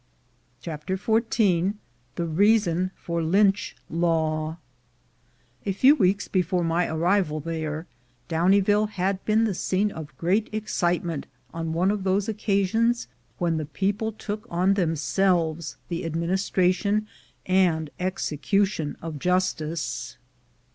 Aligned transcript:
CHAPTER 0.61 0.97
XIV 0.97 1.75
THE 2.15 2.25
REASON 2.25 2.89
FOR 2.95 3.21
LYNCH 3.21 3.75
LAW 3.87 4.57
A 5.63 5.71
FEW 5.71 5.93
weeks 5.93 6.27
before 6.27 6.63
my 6.63 6.87
arrival 6.87 7.39
there, 7.39 7.85
Downieville 8.27 8.87
had 8.87 9.23
been 9.25 9.43
the 9.43 9.53
scene 9.53 9.91
of 9.91 10.17
great 10.17 10.49
excitement 10.51 11.27
on 11.53 11.71
one 11.73 11.91
of 11.91 12.03
those 12.03 12.27
occasions 12.27 13.09
when 13.37 13.57
the 13.57 13.65
people 13.67 14.11
took 14.11 14.47
on 14.49 14.73
them 14.73 14.95
selves 14.95 15.77
the 15.87 16.03
administration 16.03 17.05
and 17.45 17.91
execution 17.99 18.97
of 19.03 19.19
justice. 19.19 20.17